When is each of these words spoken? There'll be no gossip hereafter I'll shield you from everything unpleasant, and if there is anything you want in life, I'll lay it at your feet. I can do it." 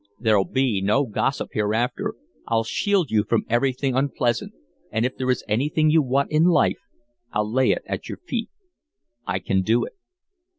There'll 0.19 0.45
be 0.45 0.81
no 0.81 1.05
gossip 1.05 1.49
hereafter 1.51 2.15
I'll 2.47 2.63
shield 2.63 3.11
you 3.11 3.23
from 3.23 3.45
everything 3.47 3.93
unpleasant, 3.95 4.51
and 4.91 5.05
if 5.05 5.15
there 5.15 5.29
is 5.29 5.43
anything 5.47 5.91
you 5.91 6.01
want 6.01 6.31
in 6.31 6.45
life, 6.45 6.79
I'll 7.31 7.47
lay 7.53 7.69
it 7.69 7.83
at 7.85 8.09
your 8.09 8.17
feet. 8.17 8.49
I 9.27 9.37
can 9.37 9.61
do 9.61 9.85
it." 9.85 9.93